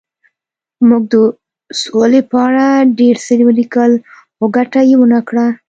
[0.87, 1.13] موږ د
[1.81, 2.65] سولې په اړه
[2.99, 3.91] ډېر څه ولیکل
[4.37, 5.45] خو ګټه یې ونه کړه